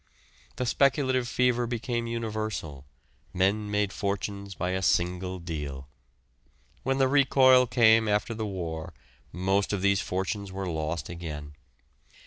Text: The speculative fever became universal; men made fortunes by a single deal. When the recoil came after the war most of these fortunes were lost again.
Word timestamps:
The 0.55 0.65
speculative 0.65 1.27
fever 1.27 1.67
became 1.67 2.07
universal; 2.07 2.87
men 3.33 3.69
made 3.69 3.93
fortunes 3.93 4.55
by 4.55 4.71
a 4.71 4.81
single 4.81 5.37
deal. 5.37 5.89
When 6.81 6.97
the 6.97 7.07
recoil 7.07 7.67
came 7.67 8.07
after 8.07 8.33
the 8.33 8.47
war 8.47 8.95
most 9.31 9.73
of 9.73 9.83
these 9.83 10.01
fortunes 10.01 10.51
were 10.51 10.65
lost 10.67 11.07
again. 11.07 11.53